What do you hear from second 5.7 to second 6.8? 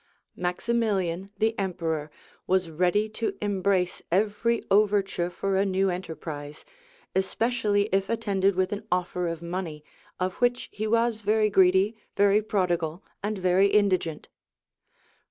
enterprise;